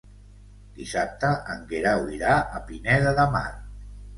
[0.77, 3.49] Dissabte en Guerau irà a Pineda de Mar.